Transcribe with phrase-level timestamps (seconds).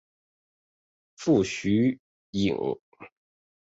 [1.15, 1.99] 父徐
[2.31, 2.79] 灏。